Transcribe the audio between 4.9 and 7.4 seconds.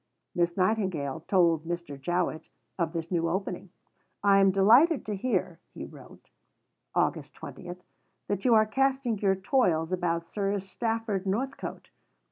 to hear," he wrote (Aug.